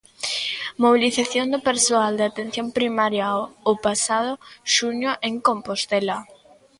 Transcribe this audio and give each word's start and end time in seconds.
Mobilización 0.83 1.45
do 1.53 1.59
persoal 1.69 2.11
de 2.15 2.25
Atención 2.29 2.67
Primaria 2.77 3.27
o 3.71 3.73
pasado 3.85 4.31
xuño 4.75 5.11
en 5.27 5.33
Compostela. 5.47 6.17